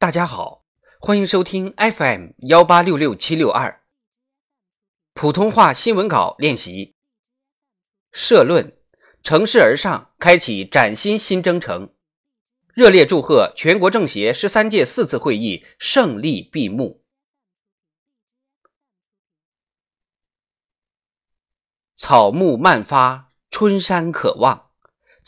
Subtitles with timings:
[0.00, 0.64] 大家好，
[0.98, 3.82] 欢迎收听 FM 幺八六六七六二
[5.12, 6.96] 普通话新闻稿练习。
[8.10, 8.78] 社论：
[9.22, 11.94] 乘势而上，开启崭新新征程。
[12.72, 17.04] 热烈祝贺全国政协十三届四次会议胜利闭幕。
[21.98, 24.69] 草木漫发，春山可望。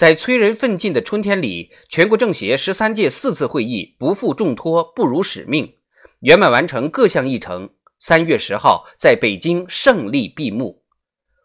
[0.02, 5.76] 在催人奋进的春天里，全国政协十三届四次会议不负重托，不辱使命，
[6.22, 7.70] 圆满完成各项议程。
[8.00, 10.82] 三月十号，在北京胜利闭幕。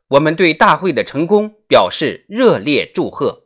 [0.07, 3.43] 我们对大会的成功表示热烈祝贺。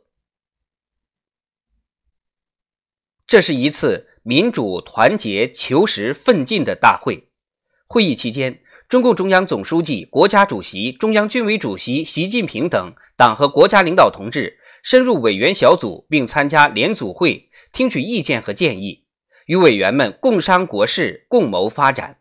[3.26, 7.28] 这是一次民主、团结、求实、奋进的大会。
[7.86, 14.60] 会议期间，中共中央总书记、国家主席、中央军委主席习近平等党和国家领导同志。
[14.82, 19.04] 深入委员小组，并参加联组会，听取意见和建议，
[19.46, 22.18] 与委员们共商国事，共谋发展。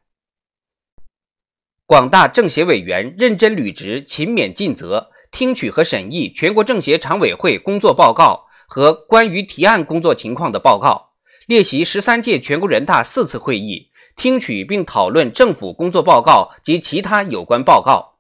[1.88, 11.14] 广大政协委员认真履职，勤勉尽责，听取和审议全国政协常委会工作报告和关于提案工作情况的报告，
[11.48, 18.20] 列席十三届全国人大四次会议，听取并讨论政府工作报告及其他有关报告，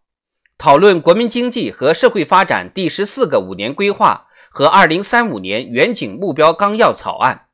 [0.57, 4.29] 讨论国民经济和社会发展第十四个五年规划。
[4.53, 7.47] 和二零三五年远景目标纲要草案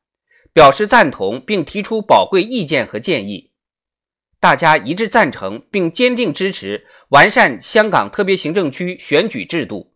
[0.52, 3.52] 表示赞同，并提出宝贵意见和建议。
[4.40, 9.92] 大家一致赞成，并坚定支持完善香港特别行政区选举制度。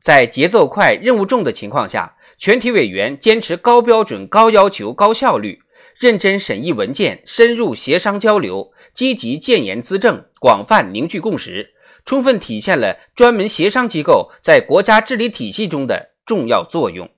[0.00, 5.60] 在节奏快、任务重的情况下，全体委员坚持高标准、高要求、高效率，
[5.98, 11.73] 认真审议文件，深入协商交流，积极建言资政，广泛凝聚共识。
[12.04, 17.08] 充分体现了专门协商机构在国家治理体系中的重要作用。